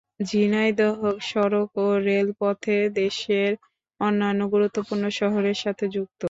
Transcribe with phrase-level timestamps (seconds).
[0.27, 0.99] ঝিনাইদহ
[1.29, 3.51] সড়ক ও রেল পথে দেশের
[3.99, 6.13] অন্যান্য গুরুত্বপূর্ণ শহরের সাথে যুক্ত।